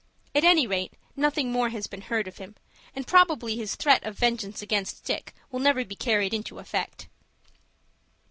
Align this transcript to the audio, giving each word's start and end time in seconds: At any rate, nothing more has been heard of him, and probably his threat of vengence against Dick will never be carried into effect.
At 0.33 0.43
any 0.43 0.65
rate, 0.65 0.93
nothing 1.15 1.51
more 1.51 1.69
has 1.69 1.85
been 1.85 2.01
heard 2.01 2.27
of 2.27 2.39
him, 2.39 2.55
and 2.95 3.05
probably 3.05 3.55
his 3.55 3.75
threat 3.75 4.03
of 4.03 4.17
vengence 4.17 4.59
against 4.63 5.03
Dick 5.03 5.31
will 5.51 5.59
never 5.59 5.85
be 5.85 5.95
carried 5.95 6.33
into 6.33 6.57
effect. 6.57 7.07